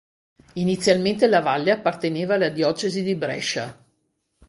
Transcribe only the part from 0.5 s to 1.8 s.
Inizialmente la Valle